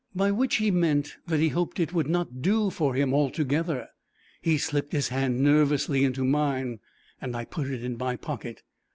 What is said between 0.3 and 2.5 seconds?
which he meant that he hoped it would not